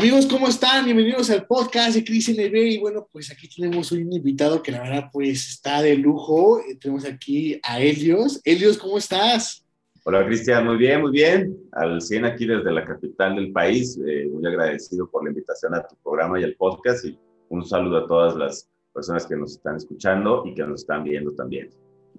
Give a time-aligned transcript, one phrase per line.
[0.00, 0.86] Amigos, ¿cómo están?
[0.86, 2.56] Bienvenidos al podcast de Cris NB.
[2.56, 6.58] Y bueno, pues aquí tenemos un invitado que la verdad pues está de lujo.
[6.60, 8.40] Eh, tenemos aquí a Helios.
[8.42, 9.62] Helios, ¿cómo estás?
[10.04, 11.54] Hola Cristian, muy bien, muy bien.
[11.72, 14.00] Al 100 aquí desde la capital del país.
[14.08, 17.04] Eh, muy agradecido por la invitación a tu programa y al podcast.
[17.04, 17.18] Y
[17.50, 21.32] un saludo a todas las personas que nos están escuchando y que nos están viendo
[21.32, 21.68] también.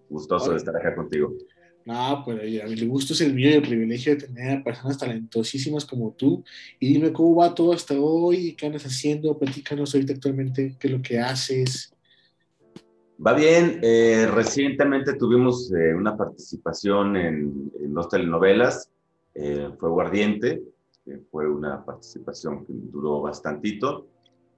[0.08, 1.34] Gustoso de estar acá contigo.
[1.86, 5.86] No, pues el gusto es el mío y el privilegio de tener a personas talentosísimas
[5.86, 6.44] como tú.
[6.80, 10.94] Y dime cómo va todo hasta hoy, qué andas haciendo, platícanos ahorita actualmente qué es
[10.94, 11.94] lo que haces.
[13.26, 18.90] Va bien, eh, recientemente tuvimos eh, una participación en, dos telenovelas,
[19.36, 20.64] eh, fue Guardiente,
[21.30, 24.08] fue una participación que duró bastantito,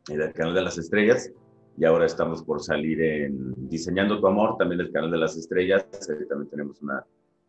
[0.09, 1.31] en el Canal de las Estrellas,
[1.77, 5.85] y ahora estamos por salir en Diseñando tu Amor, también el Canal de las Estrellas,
[6.29, 7.03] también tenemos una,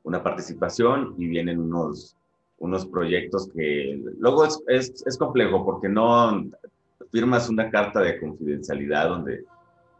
[0.04, 2.16] una participación y vienen unos,
[2.58, 6.44] unos proyectos que luego es, es, es, complejo porque no
[7.10, 9.44] firmas una carta de confidencialidad donde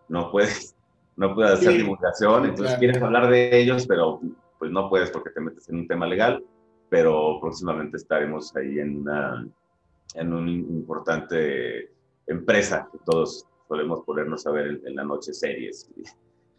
[0.08, 0.74] no puedes,
[1.16, 4.20] no puedes hacer divulgación, entonces quieres hablar de ellos, pero
[4.58, 6.42] pues no puedes porque te metes en un tema legal,
[6.88, 9.46] pero próximamente estaremos ahí en una,
[10.14, 11.90] en una importante
[12.26, 15.90] empresa que todos podemos ponernos a ver en, la noche series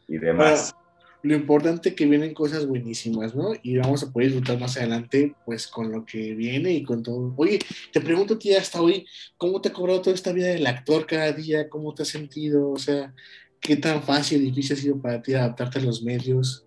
[0.08, 0.76] y, demás.
[1.24, 3.54] lo importante que vienen cosas buenísimas, ¿no?
[3.64, 7.34] Y vamos a poder disfrutar más adelante, pues, con lo que viene y con todo.
[7.38, 7.60] Oye,
[7.92, 9.06] te pregunto a ti hasta hoy,
[9.38, 11.70] ¿cómo te ha cobrado toda esta vida del actor cada día?
[11.70, 12.70] ¿Cómo te has sentido?
[12.70, 13.14] O sea,
[13.60, 16.66] ¿qué tan fácil y difícil ha sido para ti adaptarte a los medios?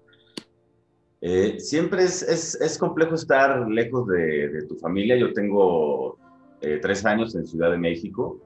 [1.20, 5.16] Eh, siempre es, es, es, complejo estar lejos de, de, tu familia.
[5.16, 6.16] Yo tengo
[6.60, 8.40] eh, tres años en Ciudad de México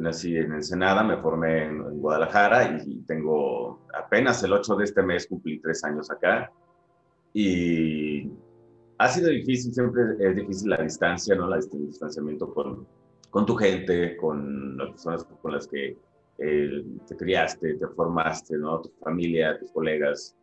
[0.00, 5.26] nací en Ensenada, me formé en, Guadalajara y, tengo apenas el 8 de este mes
[5.26, 6.50] cumplí tres años acá.
[7.32, 8.30] Y
[8.98, 11.48] ha sido difícil, siempre es difícil la distancia, ¿no?
[11.48, 12.86] La, el distanciamiento con,
[13.30, 15.96] con tu gente, con las personas con las que
[16.38, 18.80] eh, te criaste, te formaste, ¿no?
[18.80, 20.36] Tu familia, tus colegas.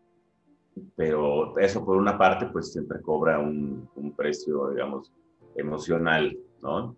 [0.95, 5.11] Pero eso por una parte, pues siempre cobra un, un precio, digamos,
[5.55, 6.95] emocional, ¿no?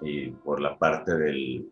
[0.00, 1.68] Y por la parte del,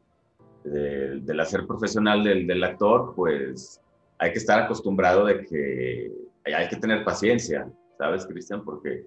[0.64, 3.80] del, hacer profesional del, del, actor, pues
[4.18, 6.12] hay que estar acostumbrado de que
[6.44, 8.64] hay que tener paciencia, ¿sabes, Cristian?
[8.64, 9.06] Porque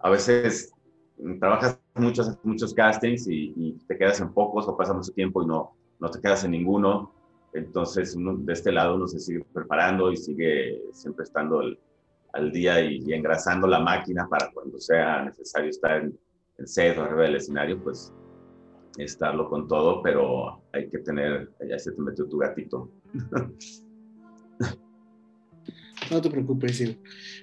[0.00, 0.72] a veces
[1.38, 5.72] trabajas muchos, muchos castings y, te quedas en pocos o pasa mucho tiempo y no,
[6.00, 7.12] no te quedas en ninguno.
[7.52, 11.62] Entonces, de este lado uno se sigue preparando y sigue siempre estando
[12.32, 16.18] al día y, engrasando la máquina para cuando sea necesario estar en,
[16.58, 18.12] en set o arriba del escenario, pues
[18.98, 22.90] estarlo con todo, pero hay que tener, ya se te metió tu gatito.
[26.10, 26.98] No te preocupes, Silvio.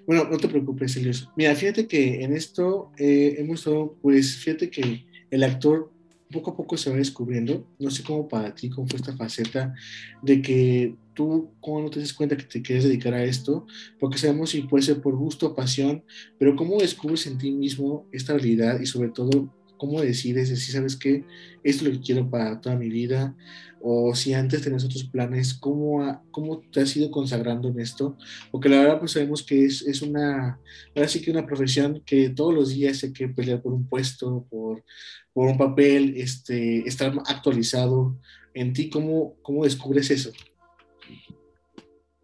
[0.05, 1.13] Bueno, no te preocupes, Silvio.
[1.35, 5.91] Mira, fíjate que en esto eh, hemos estado, pues fíjate que el actor
[6.31, 7.67] poco a poco se va descubriendo.
[7.79, 9.73] No sé cómo para ti, cómo fue esta faceta
[10.21, 13.65] de que tú, cómo no te das cuenta que te quieres dedicar a esto,
[13.99, 16.03] porque sabemos si puede ser por gusto, pasión,
[16.37, 20.95] pero cómo descubres en ti mismo esta habilidad y sobre todo ¿Cómo decides si sabes
[20.95, 21.23] esto
[21.63, 23.33] es lo que quiero para toda mi vida?
[23.81, 28.17] O si antes tenías otros planes, ¿cómo, cómo te has ido consagrando en esto?
[28.51, 30.59] Porque la verdad, pues sabemos que es, es una,
[30.93, 34.45] ahora sí que una profesión que todos los días hay que pelear por un puesto,
[34.49, 34.83] por,
[35.31, 38.17] por un papel, este, estar actualizado.
[38.53, 40.31] En ti, ¿cómo, cómo descubres eso?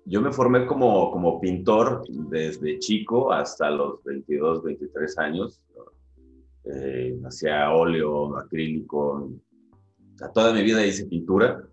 [0.04, 5.62] Yo me formé como, como pintor desde chico hasta los 22, 23 años
[6.74, 9.30] eh, hacía óleo, acrílico.
[10.34, 11.64] toda mi vida hice pintura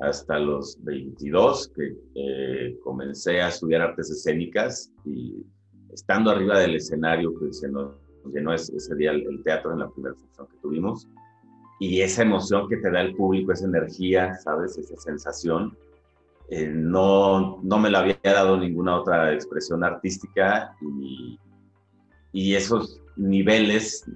[0.00, 5.44] hasta los 22 que eh, comencé a estudiar artes escénicas y
[5.92, 7.94] estando arriba del escenario que se nos
[8.32, 11.08] llenó ese, día el, teatro en la primera función que tuvimos
[11.80, 14.76] y esa emoción que te da el público, esa energía, ¿sabes?
[14.76, 15.76] Esa sensación,
[16.50, 21.38] eh, no, no me la había dado ninguna otra expresión artística y,
[22.32, 24.08] y esos niveles,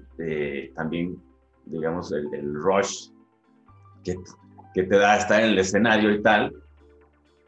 [0.75, 1.21] también,
[1.65, 3.09] digamos, el, rush
[4.03, 4.15] que,
[4.73, 6.53] que, te da estar en el escenario y tal,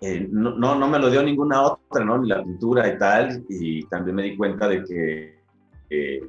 [0.02, 2.18] eh, no, no, me lo dio ninguna otra, ¿no?
[2.18, 5.40] Ni la pintura y tal, y también me di cuenta de que
[5.90, 6.22] eh,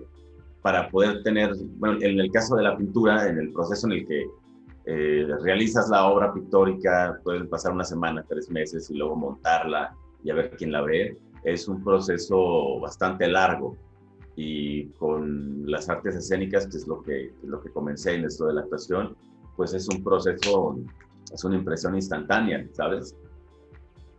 [0.62, 4.06] para poder tener, bueno, en el caso de la pintura, en el proceso en el
[4.06, 4.26] que
[4.86, 10.30] eh, realizas la obra pictórica, puedes pasar una semana, tres meses y luego montarla y
[10.30, 13.76] a ver quién la ve, es un proceso bastante largo
[14.36, 18.54] y con las artes escénicas, que es lo que, lo que comencé en esto de
[18.54, 19.16] la actuación,
[19.56, 20.78] pues es un proceso,
[21.32, 23.16] es una impresión instantánea, ¿sabes?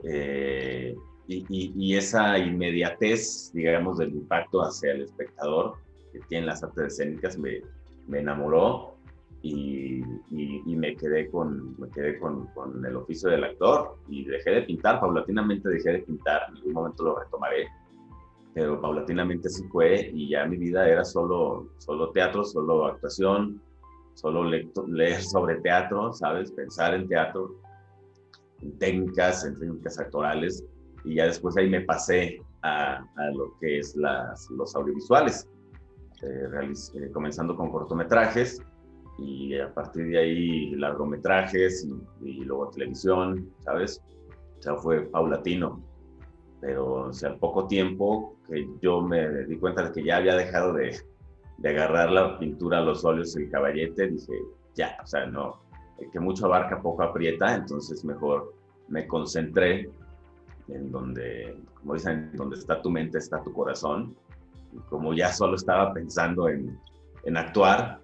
[0.03, 0.95] Eh,
[1.27, 5.75] y, y, esa inmediatez, digamos, del impacto hacia el espectador
[6.11, 7.61] que tienen las artes escénicas me,
[8.07, 8.95] me enamoró
[9.41, 14.51] y, y, me quedé, con, me quedé con, con, el oficio del actor y dejé
[14.51, 17.67] de pintar, paulatinamente dejé de pintar, en algún momento lo retomaré,
[18.53, 23.61] pero paulatinamente así fue y ya mi vida era solo, solo teatro, solo actuación,
[24.15, 26.51] solo leer sobre teatro, ¿sabes?
[26.51, 27.55] Pensar en teatro,
[28.61, 30.63] en técnicas, en técnicas actorales
[31.03, 35.47] y ya después ahí me pasé a, a lo que es las, los audiovisuales,
[36.23, 36.49] eh,
[36.95, 38.59] eh, comenzando con cortometrajes
[39.19, 41.87] y a partir de ahí largometrajes
[42.21, 44.01] y, luego televisión, ¿sabes?
[44.67, 45.83] O fue paulatino,
[46.61, 50.35] pero o sea, al poco tiempo que yo me di cuenta de que ya había
[50.35, 50.99] dejado de,
[51.57, 54.33] de agarrar la pintura, los óleos, el caballete, dije,
[54.75, 55.59] ya, o sea, no,
[56.11, 58.53] que mucho abarca, poco aprieta, entonces mejor
[58.87, 59.89] me concentré
[60.69, 64.15] en donde, como dicen, donde está tu mente, está tu corazón.
[64.73, 66.77] Y como ya solo estaba pensando en,
[67.23, 67.99] en actuar,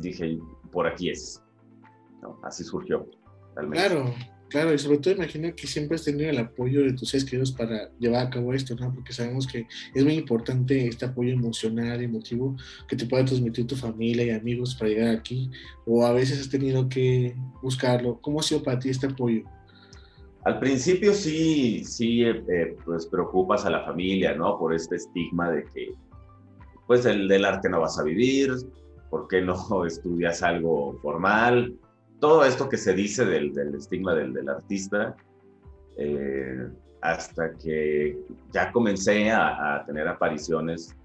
[0.00, 0.38] dije,
[0.70, 1.40] por aquí es.
[2.42, 3.06] Así surgió.
[3.70, 4.12] Claro,
[4.54, 7.50] claro, y sobre todo imagino que siempre has tenido el apoyo de tus seres queridos
[7.50, 8.94] para llevar a cabo esto, ¿no?
[8.94, 12.54] Porque sabemos que es muy importante este apoyo emocional, emotivo,
[12.86, 15.50] que te pueda transmitir tu familia y amigos para llegar aquí,
[15.86, 18.20] o a veces has tenido que buscarlo.
[18.20, 19.42] ¿Cómo ha sido para ti este apoyo?
[20.44, 24.56] Al principio sí, sí, eh, eh, pues preocupas a la familia, ¿no?
[24.56, 25.94] Por este estigma de que,
[26.86, 28.52] pues, el, del arte no vas a vivir,
[29.10, 31.76] ¿por qué no estudias algo formal?
[32.24, 35.14] Todo esto que se dice del, del estigma del, del artista,
[35.98, 36.70] eh,
[37.02, 38.18] hasta que
[38.50, 40.96] ya comencé a, a tener apariciones,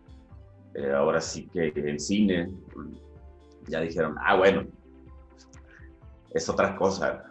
[0.95, 2.48] ahora sí que en cine,
[3.68, 4.66] ya dijeron, ah, bueno,
[6.33, 7.21] es otra cosa,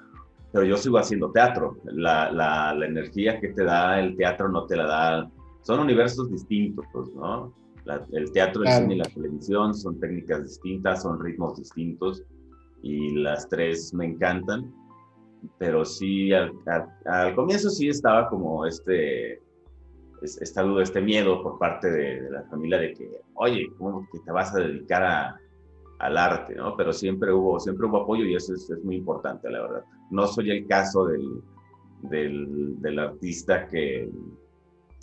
[0.52, 1.78] pero yo sigo haciendo teatro.
[1.84, 5.30] La, la, la, energía que te da el teatro no te la da.
[5.62, 7.54] Son universos distintos, ¿no?
[8.12, 12.22] el teatro, el cine y la televisión son técnicas distintas, son ritmos distintos
[12.82, 14.72] y las tres me encantan.
[15.58, 16.52] Pero sí, al,
[17.04, 19.40] al, comienzo sí estaba como este,
[20.22, 24.18] esta duda, este miedo por parte de, de la familia de que, oye, ¿cómo que
[24.18, 25.40] te vas a dedicar a,
[25.98, 26.76] al arte, ¿no?
[26.76, 29.84] Pero siempre hubo, siempre hubo apoyo y eso es, muy importante, la verdad.
[30.10, 31.42] No soy el caso del,
[32.02, 34.08] del, del, artista que,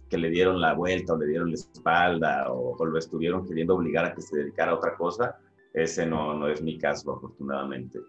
[0.09, 4.05] que le dieron la vuelta o le dieron la espalda o, lo estuvieron queriendo obligar
[4.05, 5.37] a que se dedicara a otra cosa.
[5.75, 7.99] Ese no, no es mi caso, afortunadamente.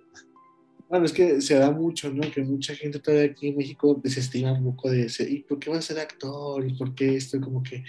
[0.89, 2.31] Bueno, es que se da mucho, ¿no?
[2.31, 5.71] Que mucha gente todavía aquí en México desestima un poco de ese, ¿y por qué
[5.71, 6.65] va a ser actor?
[6.65, 7.41] ¿Y por qué esto?
[7.41, 7.83] Como que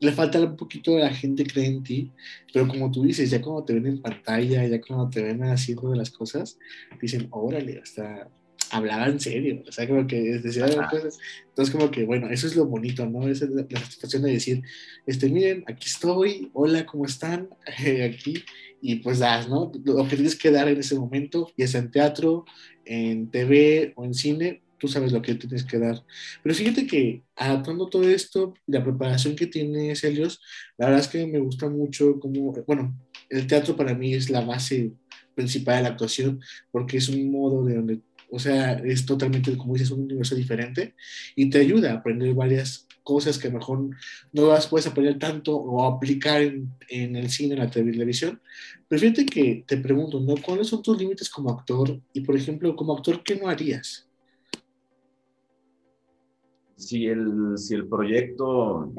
[0.00, 2.10] le falta un poquito de la gente cree en ti,
[2.52, 5.90] pero como tú dices, ya cuando te ven en pantalla, ya cuando te ven haciendo
[5.90, 6.58] de las cosas,
[7.00, 8.30] dicen, órale, hasta
[8.70, 11.18] hablaba en serio, o sea, como que decía cosas.
[11.48, 13.28] Entonces, como que, bueno, eso es lo bonito, ¿no?
[13.28, 14.62] Esa es la, satisfacción de decir,
[15.06, 17.48] este, miren, aquí estoy, hola, ¿cómo están?
[17.66, 18.44] aquí,
[18.80, 19.72] y pues das, ¿no?
[19.84, 22.44] Lo que tienes que dar en ese momento, ya sea en teatro,
[22.84, 26.02] en TV o en cine, tú sabes lo que tienes que dar.
[26.42, 30.40] Pero fíjate que adaptando todo esto, la preparación que tiene Helios,
[30.76, 32.96] la verdad es que me gusta mucho como, bueno,
[33.28, 34.92] el teatro para mí es la base
[35.34, 36.40] principal de la actuación,
[36.70, 40.94] porque es un modo de donde, o sea, es totalmente, como dices, un universo diferente
[41.36, 43.78] y te ayuda a aprender varias cosas que mejor
[44.32, 48.40] no las puedes aprender tanto o aplicar en, en, el cine, en la televisión.
[48.86, 50.34] Pero que te pregunto, ¿no?
[50.44, 51.98] ¿Cuáles son tus límites como actor?
[52.12, 54.08] Y, por ejemplo, como actor, ¿qué no harías?
[56.78, 58.92] si el, si el proyecto,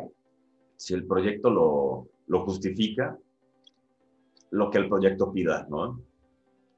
[0.76, 3.18] si el proyecto lo, lo justifica,
[4.52, 6.02] lo que el proyecto pida, ¿no?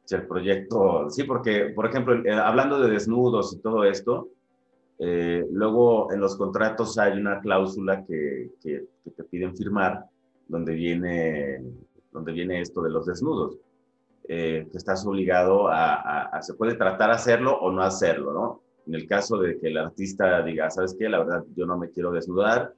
[0.06, 4.30] Si el proyecto, sí, porque, por ejemplo, eh, hablando de desnudos y todo esto,
[5.04, 8.86] eh, luego en los contratos hay una cláusula que, que,
[9.18, 10.06] te piden firmar
[10.48, 11.60] donde viene,
[12.12, 13.58] donde viene esto de los desnudos,
[14.28, 18.62] eh, que estás obligado a, a, a, se puede tratar hacerlo o no hacerlo, ¿no?
[18.86, 21.10] En el caso de que el artista diga, ¿sabes qué?
[21.10, 22.76] La verdad, yo no me quiero desnudar,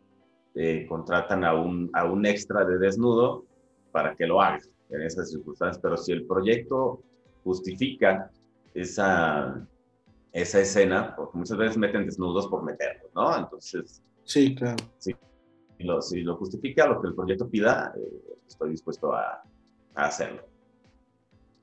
[0.55, 3.43] eh, contratan a un, a un extra de desnudo
[3.91, 4.59] para que lo haga
[4.91, 5.81] en esas circunstancias.
[5.81, 7.01] Pero si el proyecto
[7.43, 8.31] justifica
[8.73, 9.67] esa,
[10.33, 13.37] esa escena, porque muchas veces meten desnudos por meterlo, ¿no?
[13.37, 14.01] Entonces.
[14.25, 14.83] Sí, claro.
[14.97, 15.15] Si
[15.79, 19.43] lo, si lo justifica, lo que el proyecto pida, eh, estoy dispuesto a,
[19.93, 20.43] a hacerlo.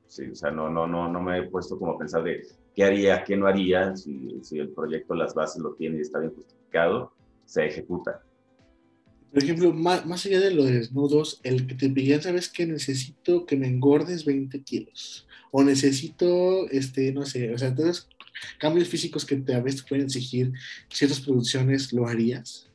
[0.07, 2.85] Sí, o sea, no, no, no, no me he puesto como a pensar de, qué
[2.85, 6.35] haría, qué no haría, si, si, el proyecto, las bases lo tiene y está bien
[6.35, 7.13] justificado,
[7.45, 8.23] se ejecuta.
[9.33, 13.47] Por ejemplo, más, más allá de los desnudos, el que te pidían, ¿sabes que Necesito
[13.47, 15.29] que me engordes 20 kilos.
[15.53, 18.09] O necesito, este, no sé, o sea, entonces,
[18.59, 20.53] cambios físicos que te, a veces pueden exigir
[20.89, 22.71] ciertas producciones, ¿lo harías?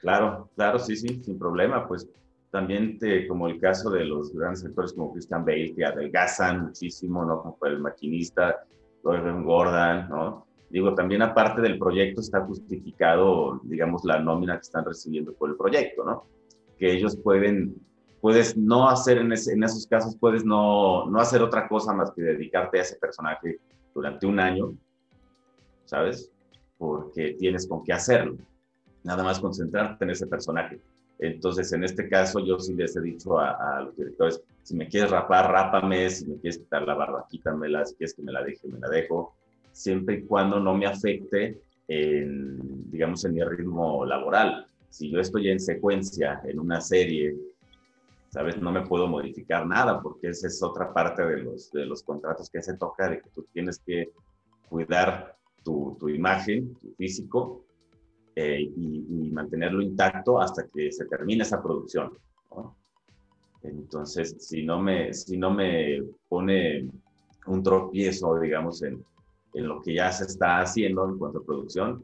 [0.00, 2.08] Claro, claro, sí, sí, sin problema, pues
[2.50, 7.24] también te, como el caso de los grandes actores como Christian Bale, que adelgazan muchísimo,
[7.24, 7.42] ¿no?
[7.42, 8.64] Como el maquinista,
[9.02, 10.46] Gordon Gordon, ¿no?
[10.70, 15.56] Digo, también aparte del proyecto está justificado, digamos, la nómina que están recibiendo por el
[15.56, 16.26] proyecto, ¿no?
[16.78, 17.74] Que ellos pueden,
[18.20, 22.22] puedes no hacer en, en esos casos, puedes no, no hacer otra cosa más que
[22.22, 23.58] dedicarte a ese personaje
[23.94, 24.74] durante un año,
[25.88, 26.30] ¿sabes?
[26.76, 28.36] Porque tienes con qué hacerlo.
[29.04, 30.78] Nada más concentrarte en ese personaje.
[31.18, 35.10] Entonces, en este caso, yo sí les he dicho a, los directores, si me quieres
[35.10, 38.68] rapar, rápame, si me quieres quitar la barba, quítamela, si quieres que me la deje,
[38.68, 39.34] me la dejo,
[39.72, 44.66] siempre y cuando no me afecte, en, digamos, en mi ritmo laboral.
[44.90, 47.34] Si yo estoy en secuencia en una serie,
[48.28, 48.60] ¿sabes?
[48.60, 52.50] No me puedo modificar nada porque esa es otra parte de los, de los contratos
[52.50, 54.10] que se toca, de que tú tienes que
[54.68, 55.37] cuidar
[55.68, 57.66] tu, tu imagen, tu físico,
[58.34, 62.10] eh, y, mantenerlo intacto hasta que se termine esa producción.
[63.62, 66.88] Entonces, si no, me, si no me pone
[67.46, 69.04] un tropiezo, digamos, en,
[69.52, 72.02] en lo que ya se está haciendo en cuanto a producción,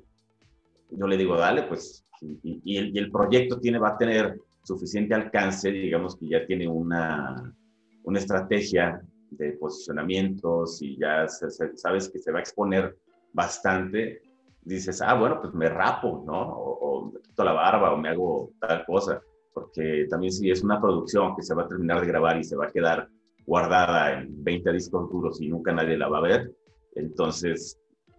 [0.91, 5.15] yo le digo, dale, pues, y, el, y, el, proyecto tiene, va a tener suficiente
[5.15, 7.55] alcance, digamos que ya tiene una,
[8.03, 12.97] una estrategia de posicionamiento, si ya sabes que se va a exponer
[13.35, 14.23] bastante,
[14.63, 16.41] dices, ah, bueno, pues me rapo, ¿no?
[16.41, 19.21] O, me quito la barba o me hago tal cosa,
[19.53, 22.57] porque también si es una producción que se va a terminar de grabar y se
[22.57, 23.09] va a quedar
[23.45, 26.53] guardada en 20 discos duros y nunca nadie la va a ver,
[26.95, 27.79] entonces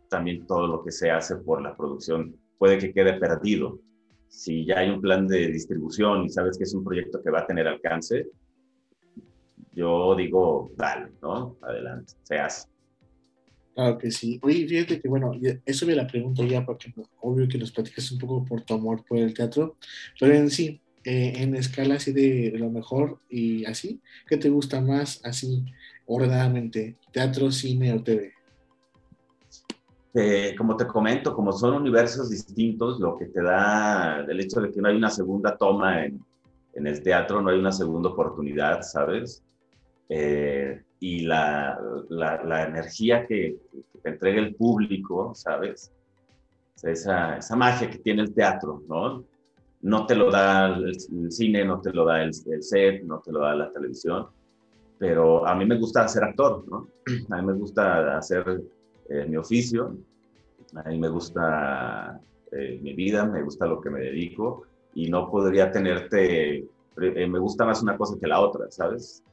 [0.10, 3.80] también todo lo que se hace por la producción puede que quede perdido.
[4.28, 7.40] Si ya hay un plan de distribución y sabes que es un proyecto que va
[7.40, 8.28] a tener alcance,
[9.72, 11.58] yo digo, dale, ¿no?
[11.62, 12.75] Adelante, se hace.
[13.76, 14.40] Claro que sí.
[14.42, 15.34] Oye, fíjate que, bueno,
[15.66, 19.04] eso me la pregunto ya, porque obvio que nos platicas un poco por tu amor
[19.06, 19.76] por el teatro,
[20.18, 24.80] pero en sí, eh, en escala así de, lo mejor y así, ¿qué te gusta
[24.80, 25.66] más así,
[26.06, 26.96] ordenadamente?
[27.12, 28.32] ¿Teatro, cine o TV?
[30.14, 34.72] Eh, como te comento, como son universos distintos, lo que te da el hecho de
[34.72, 36.24] que no hay una segunda toma en,
[36.76, 39.44] en el teatro, no hay una segunda oportunidad, ¿sabes?
[40.08, 43.58] Eh, y la, la, energía que,
[44.02, 45.92] te entrega el público, ¿sabes?
[46.84, 49.24] esa, esa, magia que tiene el teatro, ¿no?
[49.82, 50.96] No te lo da el,
[51.32, 54.28] cine, no te lo da el, set, no te lo da la televisión,
[54.98, 56.88] pero a mí me gusta ser actor, ¿no?
[57.30, 58.64] A mí me gusta hacer
[59.10, 59.96] eh, mi oficio,
[60.74, 62.20] a mí me gusta
[62.52, 67.40] eh, mi vida, me gusta lo que me dedico y no podría tenerte, eh, me
[67.40, 69.24] gusta más una cosa que la otra, ¿sabes?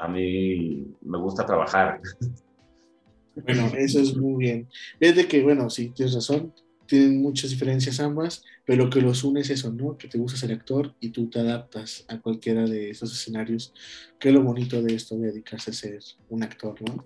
[0.00, 2.00] A mí me gusta trabajar.
[3.34, 4.68] Bueno, eso es muy bien.
[4.98, 6.52] Fíjate que, bueno, sí, tienes razón,
[6.86, 9.96] tienen muchas diferencias ambas, pero lo que los une es eso, ¿no?
[9.96, 13.72] Que te gusta ser actor y tú te adaptas a cualquiera de esos escenarios,
[14.18, 17.04] que es lo bonito de esto, de dedicarse a ser un actor, ¿no?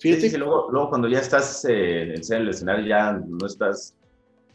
[0.00, 0.30] Fíjate.
[0.30, 3.94] que luego, luego, cuando ya estás eh, en el escenario, ya no estás.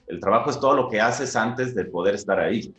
[0.08, 2.74] El trabajo es todo lo que haces antes de poder estar ahí.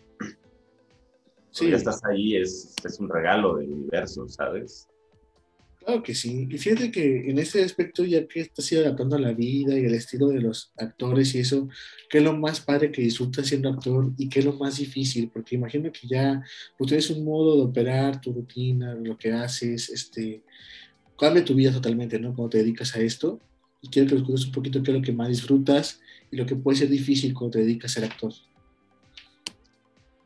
[1.55, 1.71] Sí.
[1.71, 4.89] Ya estás ahí, es, es un regalo del universo, ¿sabes?
[5.79, 6.49] Claro que sí.
[6.51, 9.95] Y fíjate que en este aspecto, ya que estás adaptando a la vida y el
[9.95, 11.69] estilo de los actores y eso,
[12.11, 15.31] ¿qué es lo más padre que disfrutas siendo actor y qué es lo más difícil?
[15.33, 16.43] Porque imagino que ya
[16.77, 20.43] pues, tienes un modo de operar, tu rutina, lo que haces, este,
[21.17, 22.35] cambia tu vida totalmente, ¿no?
[22.35, 23.39] Cuando te dedicas a esto.
[23.81, 26.01] Y quiero que nos cuentes un poquito qué es lo que más disfrutas
[26.33, 28.33] y lo que puede ser difícil cuando te dedicas a ser actor.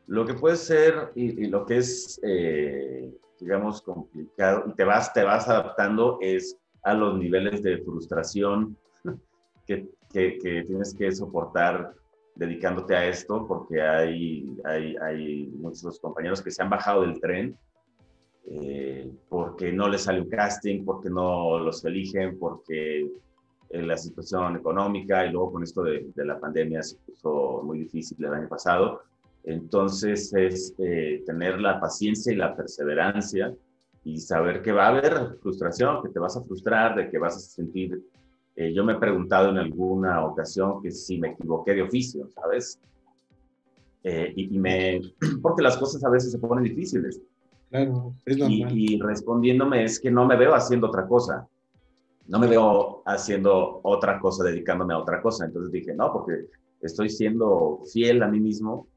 [0.09, 5.23] Lo que puede ser y, lo que es, eh, digamos, complicado y te vas, te
[5.23, 8.77] vas adaptando es a los niveles de frustración
[9.67, 11.93] que, tienes que soportar
[12.35, 17.55] dedicándote a esto, porque hay, hay, hay muchos compañeros que se han bajado del tren
[18.51, 23.03] eh, porque no les sale un casting, porque no los eligen, porque
[23.69, 27.81] eh, la situación económica y luego con esto de, de, la pandemia se puso muy
[27.81, 29.03] difícil el año pasado.
[29.49, 33.55] Entonces es eh, tener la paciencia y la perseverancia
[34.05, 37.35] y saber que va a haber frustración, que te vas a frustrar, de que vas
[37.35, 37.99] a sentir...
[38.57, 42.79] Eh, yo me he preguntado en alguna ocasión que si me equivoqué de oficio, ¿sabes?
[44.03, 45.01] Eh, y, me...
[45.43, 47.19] Porque las cosas a veces se ponen difíciles.
[47.71, 48.79] Claro, es normal.
[48.79, 51.49] Y, y respondiéndome es que no me veo haciendo otra cosa.
[52.27, 55.47] No me veo haciendo otra cosa, dedicándome a otra cosa.
[55.47, 56.49] Entonces dije, no, porque
[56.83, 58.89] estoy siendo fiel a mí mismo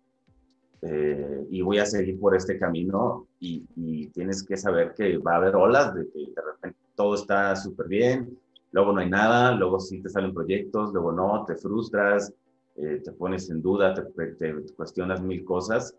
[0.83, 3.61] eh, y voy a seguir por este camino y,
[4.07, 7.87] tienes que saber que va a haber olas de que de repente todo está súper
[7.87, 8.37] bien,
[8.71, 12.33] luego no hay nada, luego sí te salen proyectos, luego no, te frustras,
[12.75, 15.95] eh, te pones en duda, te, te, cuestionas mil cosas,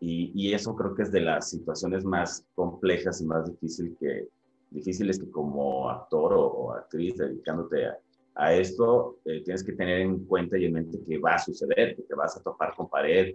[0.00, 4.28] Y, eso creo que es de las situaciones más complejas y más difícil que,
[4.70, 7.86] difíciles que como actor o, actriz dedicándote
[8.34, 11.96] a, esto, eh, tienes que tener en cuenta y en mente que va a suceder,
[11.96, 13.34] que te vas a topar con pared,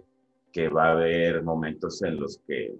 [0.52, 2.74] que va a haber momentos en los que,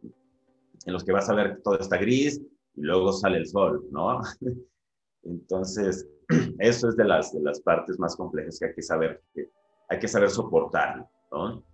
[0.86, 2.40] en los que vas a ver que todo está gris
[2.76, 4.20] y luego sale el sol, ¿no?
[5.22, 6.08] Entonces,
[6.58, 9.50] eso es de las, de las partes más complejas que hay que saber, que
[9.88, 11.64] hay que saber soportar, ¿no?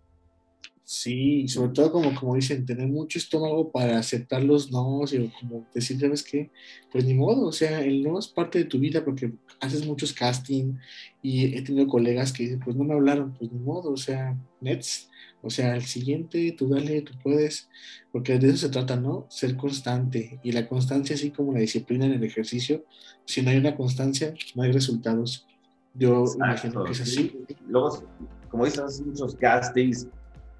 [0.88, 5.04] Sí, sobre todo como, como dicen, tener mucho estómago para aceptar los no, o
[5.40, 6.52] como decir, ¿sabes qué?
[6.92, 10.12] Pues ni modo, o sea, el no es parte de tu vida porque haces muchos
[10.12, 10.74] casting
[11.22, 14.38] y he tenido colegas que dicen, pues no me hablaron, pues ni modo, o sea,
[14.60, 15.10] Nets,
[15.46, 17.68] o sea, el siguiente, tú dale, tú puedes,
[18.10, 19.26] porque de eso se trata, ¿no?
[19.28, 22.84] Ser constante y la constancia, así como la disciplina en el ejercicio,
[23.24, 25.46] si no hay una constancia, no hay resultados.
[25.94, 27.38] Yo imagino que es así.
[27.68, 28.02] Luego,
[28.50, 30.08] como dices, haces muchos castings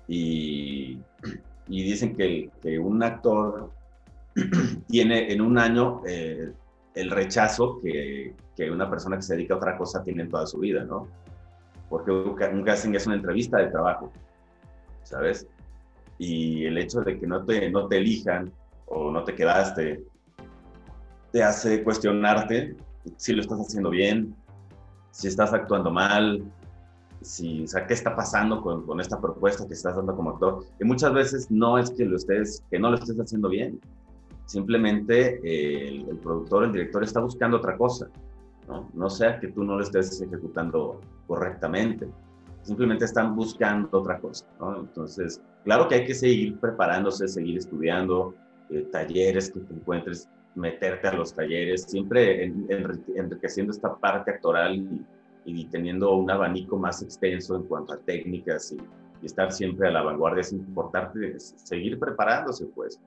[0.06, 1.00] y,
[1.66, 3.72] dicen que, un actor
[4.88, 6.52] tiene en un año eh,
[6.94, 8.34] el rechazo que,
[8.70, 11.08] una persona que se dedica a otra cosa tiene en toda su vida, ¿no?
[11.90, 14.12] Porque un casting es una entrevista de trabajo,
[15.06, 15.46] ¿sabes?
[16.18, 18.52] Y el hecho de que no te, no te elijan
[18.86, 20.02] o no te quedaste,
[21.32, 22.76] te hace cuestionarte
[23.16, 24.34] si lo estás haciendo bien,
[25.10, 26.42] si estás actuando mal,
[27.22, 30.64] si, o sea, qué está pasando con, con, esta propuesta que estás dando como actor.
[30.80, 33.80] Y muchas veces no es que, lo estés, que no lo estés haciendo bien,
[34.46, 38.08] simplemente eh, el, productor, el director está buscando otra cosa,
[38.68, 38.88] ¿no?
[38.94, 42.08] No sea que tú no lo estés ejecutando correctamente,
[42.66, 44.80] simplemente están buscando otra cosa, ¿no?
[44.80, 48.34] Entonces, claro que hay que seguir preparándose, seguir estudiando,
[48.70, 55.04] eh, talleres que te encuentres, meterte a los talleres, siempre enriqueciendo esta parte actoral y,
[55.44, 58.78] y teniendo un abanico más extenso en cuanto a técnicas y,
[59.22, 63.00] estar siempre a la vanguardia es importante seguir preparándose, pues,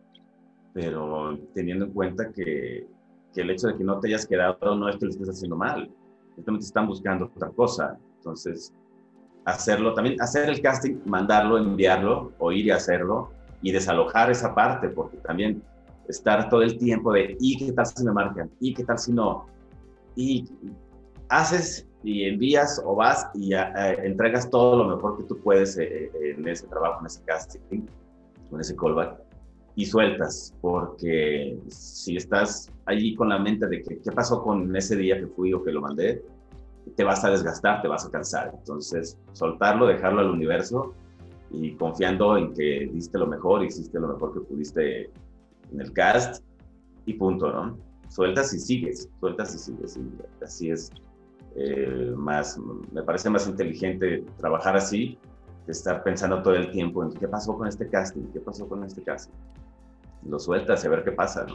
[0.74, 2.88] pero teniendo en cuenta que,
[3.34, 5.56] que, el hecho de que no te hayas quedado no es que lo estés haciendo
[5.56, 5.90] mal,
[6.36, 8.74] simplemente están buscando otra cosa, entonces
[9.46, 14.90] hacerlo, también hacer el casting, mandarlo, enviarlo, o ir y hacerlo y desalojar esa parte,
[14.90, 15.62] porque también
[16.08, 18.50] estar todo el tiempo de, ¿y qué tal si me marcan?
[18.60, 19.46] ¿Y qué tal si no?
[20.16, 20.46] Y
[21.30, 23.64] haces y envías o vas y eh,
[24.04, 27.86] entregas todo lo mejor que tú puedes eh, eh, en ese trabajo, en ese casting,
[28.52, 29.20] en ese callback,
[29.76, 34.96] y sueltas, porque si estás allí con la mente de que qué pasó con ese
[34.96, 36.22] día que fui o que lo mandé,
[36.96, 38.52] te vas a desgastar, te vas a cansar.
[38.58, 40.94] Entonces, soltarlo, dejarlo al universo
[41.52, 45.10] y confiando en que diste lo mejor, hiciste lo mejor que pudiste
[45.72, 46.44] en el cast
[47.06, 47.78] y punto, ¿no?
[48.10, 49.98] Sueltas y sigues, sueltas y sigues.
[49.98, 50.92] Y así es
[51.56, 52.60] eh, más,
[52.92, 55.18] me parece más inteligente trabajar así
[55.66, 58.84] que estar pensando todo el tiempo en qué pasó con este casting, qué pasó con
[58.84, 59.34] este casting.
[60.28, 61.46] Lo sueltas y a ver qué pasa.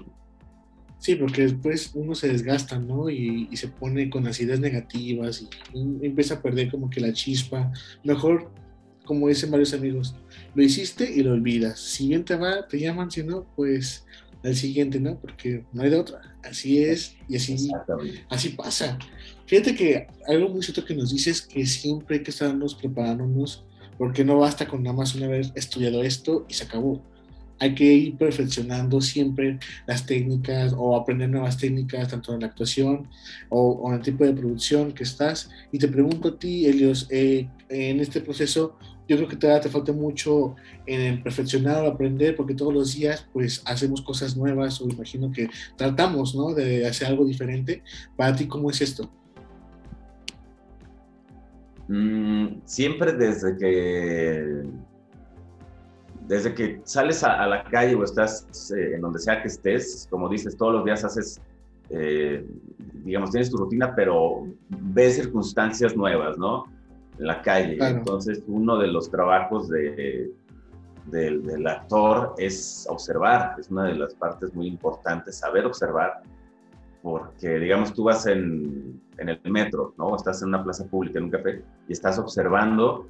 [1.05, 3.11] Sí, porque después uno se desgasta, ¿no?
[3.11, 7.71] Y, se pone con las ideas negativas y, empieza a perder como que la chispa.
[8.05, 8.51] Mejor,
[9.05, 10.15] como dicen varios amigos,
[10.55, 11.79] lo hiciste y lo olvidas.
[11.79, 14.07] Si bien te va, te llaman, si no, pues
[14.43, 15.21] al siguiente, ¿no?
[15.21, 16.23] Porque no hay de otra.
[16.43, 17.69] Así es y así,
[18.31, 18.99] así pasa.
[19.45, 23.67] Fíjate que algo muy cierto que nos dices es que siempre hay que estarnos preparándonos
[23.99, 27.03] porque no basta con nada más una vez estudiado esto y se acabó.
[27.65, 33.09] Hay que ir perfeccionando siempre las técnicas o aprender nuevas técnicas, tanto en la actuación
[33.49, 35.49] o, en el tipo de producción que estás.
[35.73, 38.77] Y te pregunto a ti, Elios, eh, en este proceso,
[39.09, 42.95] yo creo que todavía te falta mucho en el perfeccionar o aprender, porque todos los
[42.95, 45.49] días pues hacemos cosas nuevas o imagino que
[45.79, 46.53] tratamos, ¿no?
[46.53, 47.83] De hacer algo diferente.
[48.15, 49.11] Para ti, ¿cómo es esto?
[51.89, 54.65] Mm, siempre desde que
[56.27, 60.29] desde que sales a, la calle o estás eh, en donde sea que estés, como
[60.29, 61.41] dices, todos los días haces,
[61.91, 62.47] eh,
[63.05, 66.65] digamos, tienes tu rutina, pero ves circunstancias nuevas, ¿no?
[67.19, 67.79] En la calle.
[67.81, 70.31] Entonces, uno de los trabajos de,
[71.07, 76.23] del actor es observar, es una de las partes muy importantes, saber observar
[77.05, 80.17] porque digamos tú vas en, en, el metro, ¿no?
[80.17, 83.07] Estás en una plaza pública, en un café, y estás observando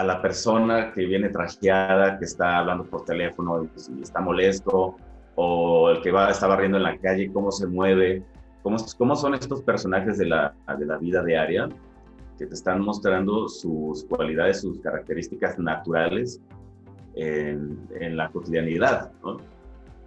[0.00, 4.96] a la persona que viene trajeada, que está hablando por teléfono y, está molesto,
[5.34, 8.22] o el que va, está barriendo en la calle, cómo se mueve,
[8.62, 11.68] cómo, cómo son estos personajes de la, de la vida diaria
[12.38, 16.40] que te están mostrando sus cualidades, sus características naturales
[17.14, 19.36] en, en la cotidianidad, ¿no?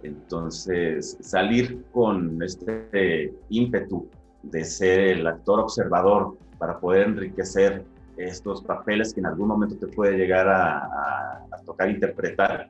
[0.02, 4.08] Entonces, salir con este ímpetu
[4.42, 7.84] de ser el actor observador para poder enriquecer
[8.16, 12.68] estos papeles que en algún momento te puede llegar a, tocar interpretar,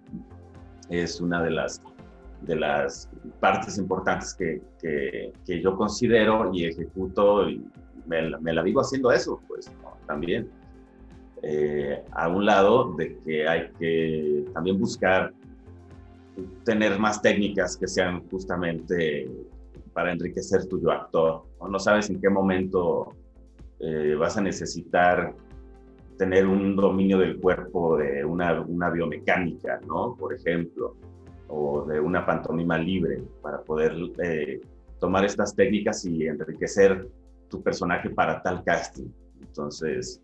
[0.89, 1.83] es una de las,
[2.43, 7.67] de las partes importantes que, que, yo considero y ejecuto y
[8.07, 9.71] me, la vivo haciendo eso, pues
[10.07, 10.49] también.
[11.43, 15.33] Eh, a un lado de que hay que también buscar
[16.65, 19.29] tener más técnicas que sean justamente
[19.93, 21.45] para enriquecer tu actor.
[21.59, 23.13] O no sabes en qué momento
[23.87, 25.35] eh, vas a necesitar
[26.17, 30.17] tener un dominio del cuerpo de una, una, biomecánica, ¿no?
[30.17, 30.97] Por ejemplo,
[31.49, 34.61] o de una pantomima libre para poder eh,
[35.01, 37.09] tomar estas técnicas y enriquecer
[37.49, 39.09] tu personaje para tal casting.
[39.41, 40.23] Entonces,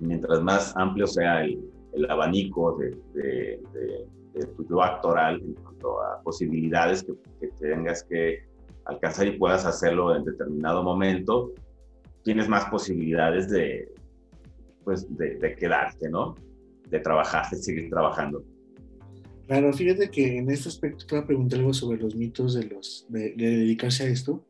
[0.00, 1.58] mientras más amplio sea el,
[1.94, 8.44] el abanico de, de, tu yo actoral en cuanto a posibilidades que, que tengas que
[8.84, 11.52] alcanzar y puedas hacerlo en determinado momento,
[12.22, 13.92] tienes más posibilidades de,
[14.84, 16.34] pues, de, quedarte, ¿no?
[16.88, 18.44] De trabajar, de seguir trabajando.
[19.46, 22.64] Claro, fíjate que en este aspecto te voy a preguntar algo sobre los mitos de,
[22.64, 24.44] los, de dedicarse a esto.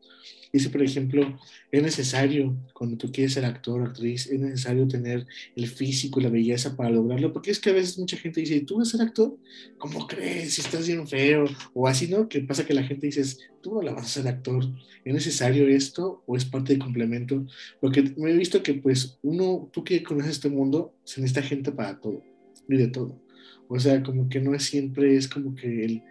[0.53, 1.39] Dice, por ejemplo,
[1.71, 6.23] es necesario, cuando tú quieres ser actor o actriz, es necesario tener el físico y
[6.23, 8.91] la belleza para lograrlo, porque es que a veces mucha gente dice, ¿tú vas a
[8.91, 9.35] ser actor?
[9.79, 10.53] ¿Cómo crees?
[10.53, 12.29] Si estás bien feo, o así, ¿no?
[12.29, 13.23] Que pasa que la gente dice,
[13.63, 14.63] tú no la vas a ser actor,
[15.03, 17.47] ¿es necesario esto o es parte del complemento?
[17.81, 21.71] Porque me he visto que, pues, uno, tú que conoces este mundo, se necesita gente
[21.71, 22.21] para todo,
[22.69, 23.22] y de todo.
[23.67, 26.03] O sea, como que no es siempre, es como que el,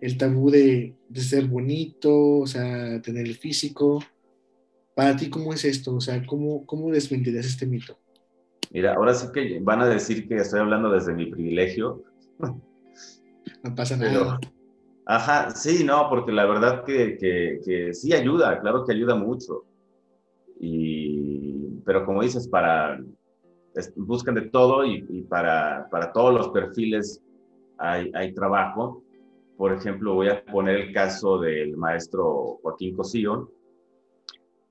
[0.00, 4.02] el tabú de, de, ser bonito, o sea, tener el físico.
[4.94, 5.94] Para ti, ¿cómo es esto?
[5.94, 7.98] O sea, ¿cómo, cómo desmentirías este mito?
[8.72, 12.04] Mira, ahora sí que van a decir que estoy hablando desde mi privilegio.
[12.38, 14.38] No pasa nada.
[15.06, 19.64] ajá, sí, no, porque la verdad que, que, que, sí ayuda, claro que ayuda mucho.
[20.58, 23.00] Y, pero como dices, para,
[23.96, 27.22] buscan de todo y, para, para, todos los perfiles
[27.78, 29.02] hay, hay, trabajo.
[29.56, 33.50] Por ejemplo, voy a poner el caso del maestro Joaquín Cosío,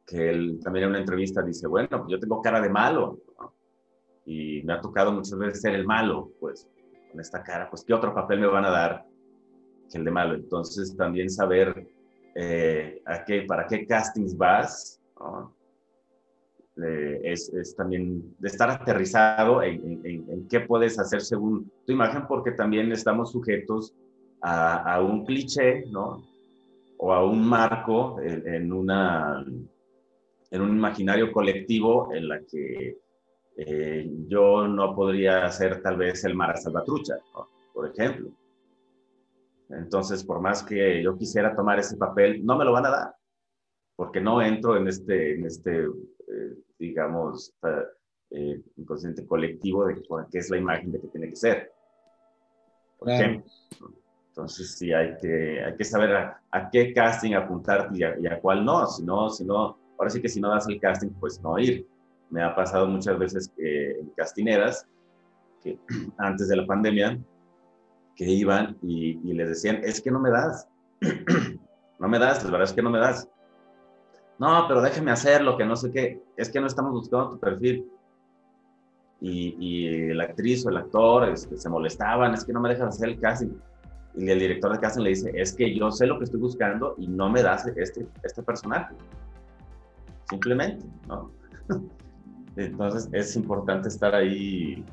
[0.05, 3.19] que él también en una entrevista dice, bueno, pues yo tengo cara de malo,
[4.29, 6.69] y me ha tocado muchas veces ser el malo, pues
[7.11, 9.05] con esta cara, pues ¿qué otro papel me van a dar
[9.91, 10.35] que el de malo?
[10.35, 11.89] Entonces también saber
[12.35, 15.58] eh, a qué, para qué castings vas, ¿no?
[17.23, 22.91] Es, es, también de estar aterrizado en, qué puedes hacer según tu imagen, porque también
[22.91, 23.93] estamos sujetos
[24.41, 26.23] a, a un cliché, ¿no?
[26.97, 29.45] O a un marco en, una,
[30.51, 32.97] en un imaginario colectivo en la que
[33.57, 37.47] eh, yo no podría ser tal vez el Mara Salvatrucha, ¿no?
[37.73, 38.29] por ejemplo.
[39.69, 43.15] Entonces, por más que yo quisiera tomar ese papel, no me lo van a dar,
[43.95, 47.53] porque no entro en este, en este eh, digamos,
[48.31, 51.71] eh, inconsciente colectivo de qué es la imagen de que tiene que ser.
[52.97, 53.51] Por ejemplo.
[54.29, 58.87] Entonces, sí, hay que, hay que saber a, qué casting apuntar y a, cuál no.
[58.87, 61.85] Si no, si no, ahora sí que si no das el casting, pues no ir.
[62.29, 64.87] Me ha pasado muchas veces que en castineras,
[65.61, 65.77] que
[66.17, 67.19] antes de la pandemia,
[68.15, 70.67] que iban y, y les decían, es que no me das.
[71.99, 73.27] no me das, la verdad es que no me das
[74.39, 77.85] no, pero déjeme hacerlo, que no sé qué, es que no estamos buscando tu perfil.
[79.21, 82.95] Y, y la actriz o el actor este, se molestaban, es que no me dejas
[82.95, 83.49] hacer el casting.
[84.15, 86.95] Y el director de casting le dice, es que yo sé lo que estoy buscando
[86.97, 88.95] y no me das este, este personaje.
[90.29, 91.31] Simplemente, ¿no?
[92.55, 94.85] Entonces es importante estar ahí,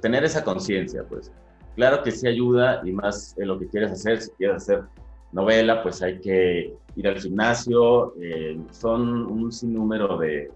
[0.00, 1.30] tener esa conciencia, pues.
[1.76, 4.84] Claro que sí ayuda y más en lo que quieres hacer, si quieres hacer
[5.32, 10.50] novela, pues hay que ir al gimnasio, eh, son un sinnúmero de,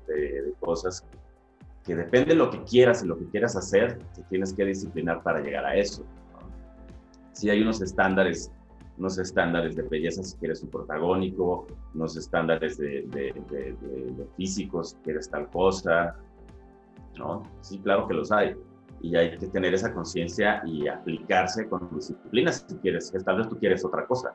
[0.60, 1.04] cosas
[1.84, 5.22] que, depende de lo que quieras y lo que quieras hacer, te tienes que disciplinar
[5.22, 6.04] para llegar a eso.
[7.32, 8.50] Si hay unos estándares,
[8.98, 15.28] unos estándares de belleza si quieres un protagónico, unos estándares de, de físico si quieres
[15.28, 16.16] tal cosa,
[17.16, 17.42] ¿no?
[17.60, 18.56] Sí, claro que los hay
[19.00, 23.58] y hay que tener esa conciencia y aplicarse con disciplina si quieres, tal vez tú
[23.58, 24.34] quieres otra cosa.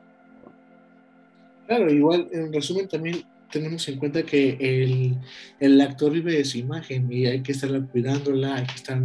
[1.66, 5.18] Claro, igual en resumen también tenemos en cuenta que el,
[5.60, 9.00] el, actor vive de su imagen y hay que estarla cuidándola, hay que estar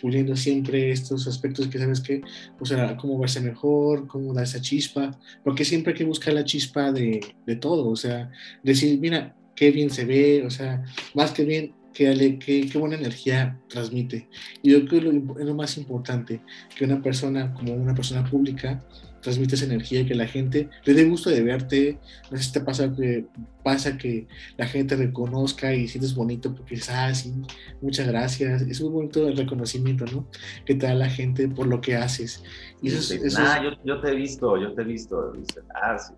[0.00, 2.22] puliendo siempre estos aspectos que sabes que,
[2.58, 6.44] o sea, cómo verse mejor, cómo dar esa chispa, porque siempre hay que buscar la
[6.44, 8.30] chispa de, de todo, o sea,
[8.62, 10.82] decir, mira, qué bien se ve, o sea,
[11.14, 14.28] más que bien, qué, qué, qué buena energía transmite.
[14.62, 16.40] Y yo creo que lo, es lo más importante,
[16.74, 18.82] que una persona, como una persona pública,
[19.22, 21.98] transmites energía y que la gente le dé gusto de verte.
[22.30, 23.26] No sé si te pasa que,
[23.62, 27.32] pasa que la gente reconozca y sientes bonito porque dices, ah, sí,
[27.80, 28.62] muchas gracias.
[28.62, 30.26] Es muy bonito el reconocimiento, ¿no?
[30.66, 32.42] Que te da la gente por lo que haces.
[32.82, 35.32] Y eso, ah, yo, yo, te he visto, yo te he visto.
[35.74, 36.12] ah, sí.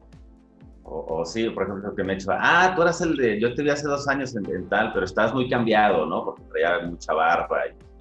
[0.86, 3.62] O, sí, por ejemplo, que me he hecho, ah, tú eras el de, yo te
[3.62, 6.26] vi hace dos años en, tal, pero estás muy cambiado, ¿no?
[6.26, 7.93] Porque traía mucha barba y,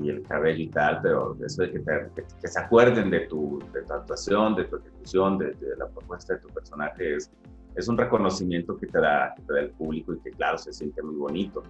[0.00, 3.58] el cabello y tal, pero eso de que, se acuerden de tu,
[3.90, 7.30] actuación, de tu ejecución, de, la propuesta de tu personaje, es,
[7.76, 11.16] es un reconocimiento que te, da, que el público y que, claro, se siente muy
[11.16, 11.62] bonito.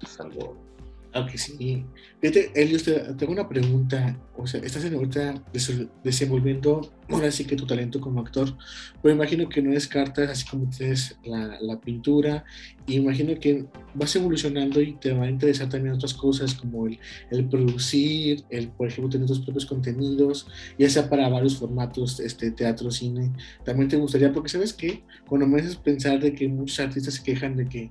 [0.00, 0.56] Es algo
[1.12, 1.84] aunque sí.
[2.20, 4.18] Fíjate, Elios, tengo una pregunta.
[4.36, 5.42] O sea, estás en ahorita
[6.02, 8.56] desenvolviendo ahora sí que tu talento como actor,
[9.02, 12.44] pero imagino que no descartas, así como tienes la, la pintura,
[12.86, 16.98] y imagino que vas evolucionando y te va a interesar también otras cosas como el,
[17.30, 20.46] el producir, el, por ejemplo, tener tus propios contenidos,
[20.78, 23.30] ya sea para varios formatos, este, teatro, cine.
[23.64, 27.22] También te gustaría, porque sabes que cuando me haces pensar de que muchos artistas se
[27.22, 27.90] quejan de que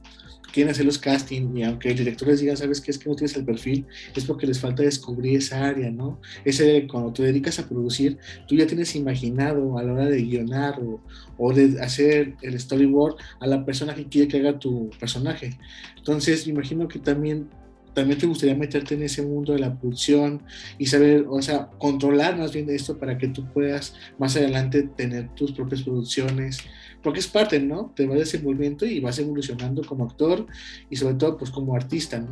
[0.51, 3.15] quieren hacer los castings y aunque el director les diga, sabes que es que no
[3.15, 3.85] tienes el perfil,
[4.15, 6.19] es porque les falta descubrir esa área, ¿no?
[6.45, 10.79] Ese, cuando te dedicas a producir, tú ya tienes imaginado a la hora de guionar
[10.81, 11.01] o,
[11.37, 15.57] o de hacer el storyboard a la persona que quiere que haga tu personaje.
[15.97, 17.49] Entonces, me imagino que también
[17.93, 20.41] también te gustaría meterte en ese mundo de la producción
[20.77, 25.29] y saber, o sea, controlar más bien esto para que tú puedas más adelante tener
[25.35, 26.59] tus propias producciones,
[27.03, 27.91] porque es parte, ¿no?
[27.95, 30.45] Te vas desenvolviendo y vas evolucionando como actor
[30.89, 32.31] y sobre todo pues como artista, ¿no?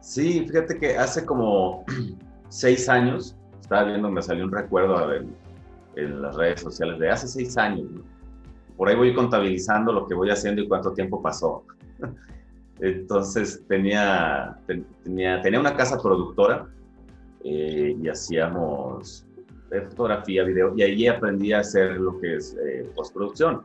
[0.00, 1.84] Sí, fíjate que hace como
[2.48, 5.34] seis años, estaba viendo, me salió un recuerdo en,
[5.96, 7.86] en las redes sociales de hace seis años,
[8.76, 11.64] por ahí voy contabilizando lo que voy haciendo y cuánto tiempo pasó.
[12.80, 14.58] Entonces tenía,
[15.02, 16.68] tenía, tenía una casa productora
[17.42, 19.25] eh, y hacíamos
[19.88, 23.62] fotografía, video, y ahí aprendí a hacer lo que es eh, postproducción.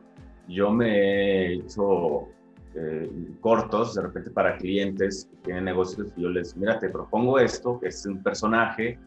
[0.48, 2.28] Yo me he hecho
[2.74, 3.10] eh,
[3.40, 7.78] cortos de repente para clientes que tienen negocios y yo les, mira, te propongo esto,
[7.78, 8.98] que es un personaje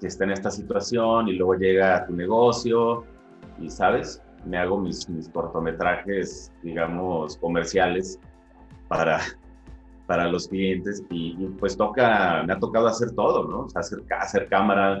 [0.00, 3.04] que está en esta situación y luego llega a tu negocio
[3.60, 4.22] y, ¿sabes?
[4.46, 8.18] Me hago mis, mis cortometrajes, digamos, comerciales
[8.88, 9.20] para,
[10.06, 13.60] para los clientes y, pues toca, me ha tocado hacer todo, ¿no?
[13.60, 15.00] O sea, hacer, hacer cámara,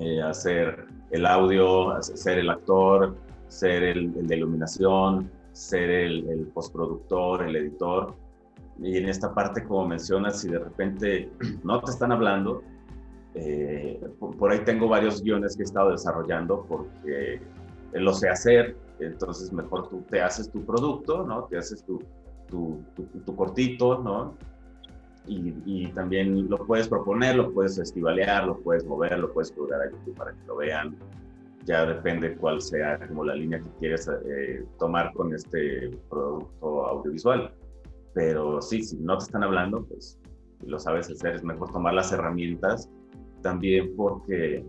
[0.00, 3.16] eh, hacer el audio, ser el actor,
[3.48, 8.14] ser el, de iluminación, ser el, postproductor, el editor.
[8.80, 11.30] Y en esta parte, como mencionas, si de repente
[11.64, 12.62] no te están hablando,
[13.34, 17.40] eh, por, ahí tengo varios guiones que he estado desarrollando porque
[17.92, 21.44] lo sé hacer, entonces mejor tú te haces tu producto, ¿no?
[21.44, 22.00] Te haces tu,
[22.48, 24.34] tu, cortito, ¿no?
[25.26, 29.90] Y, también lo puedes proponer, lo puedes festivalear, lo puedes mover, lo puedes colgar a
[29.90, 30.96] YouTube para que lo vean.
[31.64, 37.54] Ya depende cuál sea como la línea que quieres eh, tomar con este producto audiovisual.
[38.12, 40.18] Pero sí, si no te están hablando, pues
[40.66, 42.90] lo sabes hacer, es mejor tomar las herramientas.
[43.42, 44.64] También porque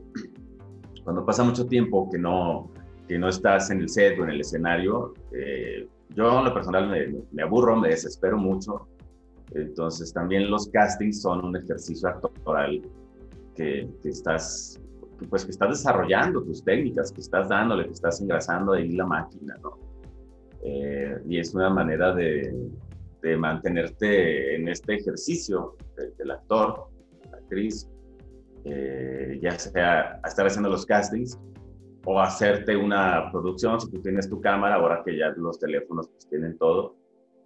[1.03, 2.71] cuando pasa mucho tiempo que no,
[3.07, 6.89] que no estás en el set o en el escenario, eh, yo en lo personal
[7.31, 8.87] me, aburro, me desespero mucho.
[9.53, 12.81] Entonces también los castings son un ejercicio actoral
[13.55, 14.79] que, estás
[15.29, 19.55] pues que estás desarrollando tus técnicas, que estás dándole, que estás engrasando ahí la máquina,
[19.63, 19.79] ¿no?
[20.61, 22.71] Eh, y es una manera de,
[23.37, 25.75] mantenerte en este ejercicio
[26.17, 26.89] del, actor,
[27.31, 27.89] la actriz,
[28.65, 31.39] eh, ya sea estar haciendo los castings
[32.05, 36.27] o hacerte una producción, si tú tienes tu cámara, ahora que ya los teléfonos pues
[36.29, 36.97] tienen todo,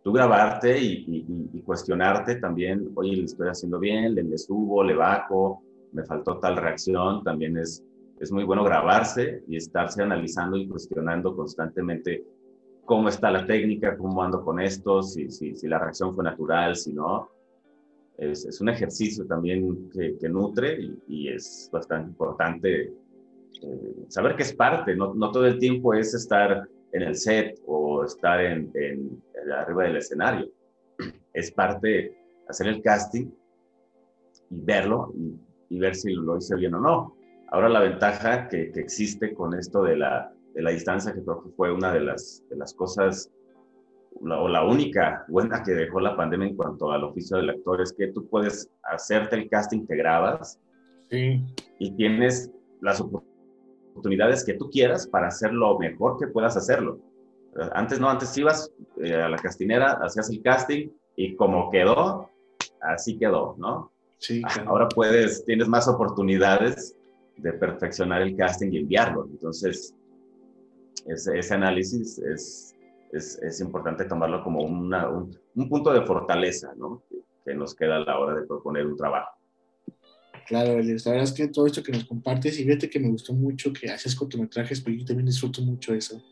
[0.04, 5.62] tú grabarte y, cuestionarte también, oye, le estoy haciendo bien, le, le, subo, le bajo,
[5.92, 7.84] me faltó tal reacción, también es,
[8.20, 12.26] es muy bueno grabarse y estarse analizando y cuestionando constantemente
[12.86, 16.76] cómo está la técnica, cómo ando con esto, si, si, si la reacción fue natural,
[16.76, 17.30] si no.
[18.18, 22.92] Es, es un ejercicio también que, que nutre y, y, es bastante importante
[23.62, 27.60] eh, saber que es parte, no, no, todo el tiempo es estar en el set
[27.66, 29.22] o estar en, en,
[29.52, 30.48] arriba del escenario.
[31.34, 33.28] Es parte hacer el casting
[34.50, 37.16] y verlo y, y, ver si lo hice bien o no.
[37.52, 41.44] Ahora la ventaja que, que existe con esto de la, de la, distancia, que creo
[41.44, 43.32] que fue una de las, de las cosas
[44.22, 47.94] o la única buena que dejó la pandemia en cuanto al oficio del actor es
[47.94, 50.60] que tú puedes hacerte el casting, te grabas
[51.10, 51.42] sí.
[51.80, 53.29] y tienes las oportunidades
[54.00, 57.00] oportunidades que tú quieras para hacer lo mejor que puedas hacerlo.
[57.74, 58.72] Antes no, antes ibas
[59.04, 62.30] eh, a la castinera, hacías el casting y como quedó,
[62.82, 63.92] así quedó, ¿no?
[64.20, 64.42] Sí.
[64.66, 66.96] Ahora puedes, tienes más oportunidades
[67.38, 69.26] de perfeccionar el casting y enviarlo.
[69.30, 69.94] Entonces,
[71.06, 72.76] ese, ese análisis es,
[73.12, 77.02] es, es, importante tomarlo como una, un, un, punto de fortaleza ¿no?
[77.10, 79.39] que, que nos queda a la hora de proponer un trabajo.
[80.48, 83.34] Claro, la verdad es que todo esto que nos compartes, y fíjate que me gustó
[83.34, 86.24] mucho que haces cortometrajes, porque yo también disfruto mucho eso,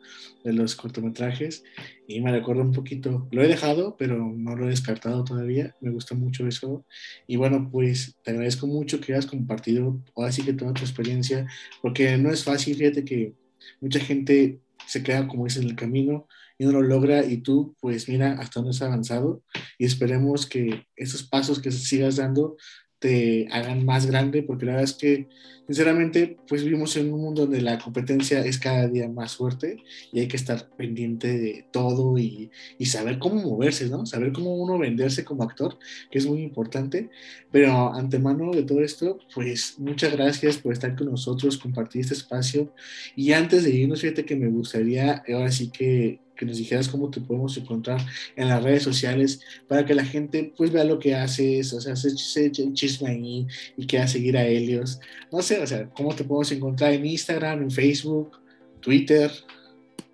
[0.44, 1.64] de los cortometrajes,
[2.08, 5.92] y me recuerdo un poquito, lo he dejado, pero no lo he descartado todavía, me
[5.92, 6.86] gusta mucho eso,
[7.28, 11.48] y bueno, pues te agradezco mucho que hayas compartido ahora sí que toda tu experiencia,
[11.82, 13.34] porque no es fácil, fíjate que
[13.82, 17.76] mucha gente se queda como es en el camino y no lo logra y tú
[17.80, 19.44] pues mira hasta dónde has avanzado
[19.78, 22.56] y esperemos que esos pasos que sigas dando
[23.00, 25.28] te hagan más grande, porque la verdad es que,
[25.68, 30.20] sinceramente, pues vivimos en un mundo donde la competencia es cada día más fuerte y
[30.20, 34.06] hay que estar pendiente de todo y, y, saber cómo moverse, ¿no?
[34.06, 35.78] Saber cómo uno venderse como actor,
[36.10, 37.10] que es muy importante.
[37.52, 42.74] Pero antemano de todo esto, pues muchas gracias por estar con nosotros, compartir este espacio.
[43.16, 47.10] Y antes de irnos, fíjate que me gustaría, ahora sí que que nos dijeras cómo
[47.10, 48.00] te podemos encontrar
[48.36, 51.96] en las redes sociales para que la gente pues vea lo que haces, o sea,
[51.96, 55.00] se, se chisme ahí y quiera seguir a Helios.
[55.32, 58.38] No sé, o sea, cómo te podemos encontrar en Instagram, en Facebook,
[58.80, 59.32] Twitter.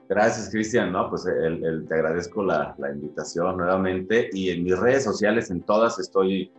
[0.09, 0.91] Gracias, Cristian.
[0.91, 5.99] No, pues te agradezco la, la, invitación nuevamente y en mis redes sociales, en todas
[5.99, 6.51] estoy,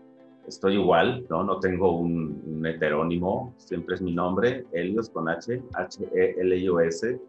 [0.47, 1.45] estoy igual, ¿no?
[1.45, 7.21] No tengo un, un heterónimo, siempre es mi nombre, Helios con H, H-E-L-I-O-S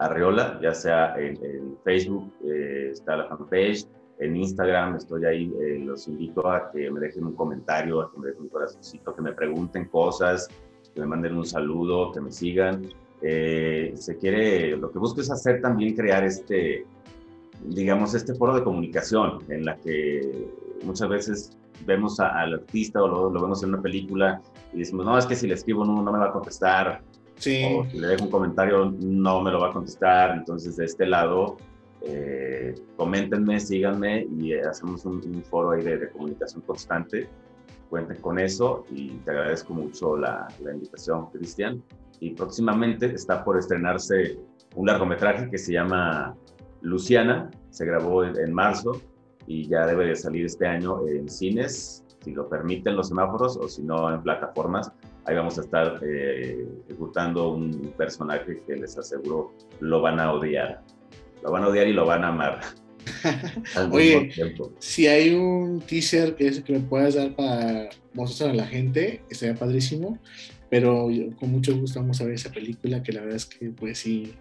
[0.00, 3.86] Arriola, ya sea en, en Facebook, eh, está la fanpage,
[4.18, 8.18] en Instagram estoy ahí, eh, los invito a que me dejen un comentario, a que
[8.18, 10.48] me dejen un corazoncito, que me pregunten cosas,
[10.94, 12.86] que me manden un saludo, que me sigan.
[13.22, 16.86] Eh, se quiere, lo que busco es hacer también crear este,
[17.64, 20.48] digamos, este foro de comunicación en la que
[20.82, 24.40] muchas veces vemos al artista o lo, lo, vemos en una película
[24.72, 27.02] y decimos, no, es que si le escribo no, no me va a contestar,
[27.40, 27.64] Sí.
[27.64, 30.36] O si le dejo un comentario, no me lo va a contestar.
[30.36, 31.56] Entonces, de este lado,
[32.02, 37.28] eh, coméntenme, síganme y eh, hacemos un, un, foro ahí de, de, comunicación constante.
[37.88, 41.82] Cuenten con eso y te agradezco mucho la, la invitación, Cristian.
[42.20, 44.38] Y próximamente está por estrenarse
[44.76, 46.36] un largometraje que se llama
[46.82, 47.50] Luciana.
[47.70, 49.00] Se grabó en, en marzo
[49.46, 53.66] y ya debe de salir este año en cines, si lo permiten los semáforos o
[53.66, 54.92] si no en plataformas
[55.24, 60.82] ahí vamos a estar eh, ejecutando un personaje que les aseguro lo van a odiar.
[61.42, 62.60] Lo van a odiar y lo van a amar.
[63.90, 64.30] Oye,
[64.78, 69.54] si hay un teaser que, que me puedas dar para mostrar a la gente, estaría
[69.54, 70.18] padrísimo
[70.70, 73.98] pero con mucho gusto vamos a ver esa película que la verdad es que pues
[73.98, 74.32] sí,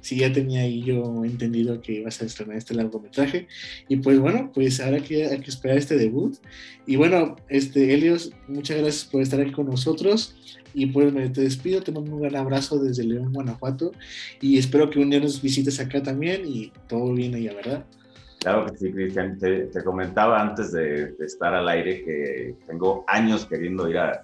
[0.00, 3.46] sí ya tenía ahí yo entendido que ibas a estrenar este largometraje
[3.88, 6.36] y pues bueno, pues ahora que hay que esperar este debut
[6.86, 10.34] y bueno, este Helios, muchas gracias por estar aquí con nosotros
[10.74, 13.92] y pues me te despido, te mando un gran abrazo desde León, Guanajuato
[14.40, 17.86] y espero que un día nos visites acá también y todo bien allá, ¿verdad?
[18.40, 19.38] Claro que sí, Cristian.
[19.38, 24.22] Te, te, comentaba antes de, de estar al aire que tengo años queriendo ir a,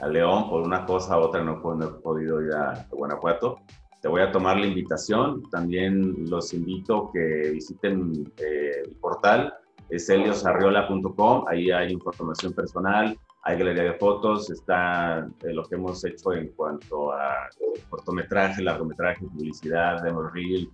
[0.00, 3.58] a León por una cosa u otra no, no he podido ir a, a, Guanajuato.
[4.00, 5.42] Te voy a tomar la invitación.
[5.50, 9.52] También los invito que visiten eh, portal,
[9.90, 11.44] es heliosarriola.com.
[11.48, 16.48] Ahí hay información personal, hay galería de fotos, está eh, lo que hemos hecho en
[16.48, 17.48] cuanto a
[17.88, 20.70] cortometraje, largometraje, publicidad, demo reel.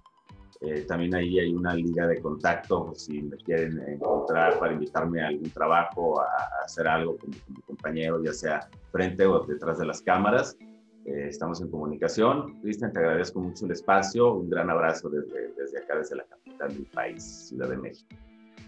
[0.66, 5.29] Eh, también ahí hay una liga de contacto si me quieren encontrar para invitarme a
[5.29, 9.79] algún trabajo, a, a hacer algo con, con mi compañero, ya sea frente o detrás
[9.79, 10.57] de las cámaras.
[11.05, 12.61] Eh, estamos en comunicación.
[12.62, 14.35] Cristian, te agradezco mucho el espacio.
[14.35, 18.09] Un gran abrazo desde, desde acá, desde la capital del país, Ciudad de México.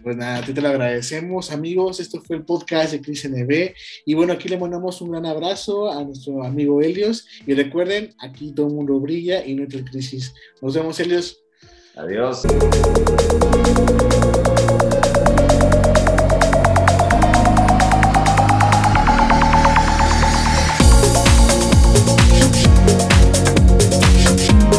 [0.03, 1.99] Pues nada, a ti te lo agradecemos, amigos.
[1.99, 3.73] Esto fue el podcast de Cristian NB.
[4.05, 7.27] Y bueno, aquí le mandamos un gran abrazo a nuestro amigo Helios.
[7.47, 10.35] Y recuerden, aquí todo el mundo brilla y no hay crisis.
[10.61, 11.43] Nos vemos, Helios.
[11.97, 12.43] Adiós.